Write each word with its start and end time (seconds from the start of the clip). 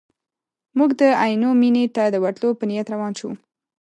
موږ 0.77 0.89
د 0.99 1.01
عینو 1.23 1.49
مینې 1.61 1.85
ته 1.95 2.03
د 2.09 2.15
ورتلو 2.23 2.49
په 2.59 2.63
نیت 2.69 2.87
روان 2.93 3.13
شوو. 3.19 3.31